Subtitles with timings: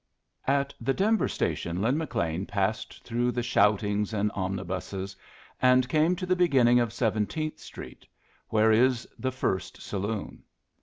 [0.47, 5.15] At the Denver station Lin McLean passed through the shoutings and omnibuses,
[5.61, 8.07] and came to the beginning of Seventeenth Street,
[8.49, 10.41] where is the first saloon.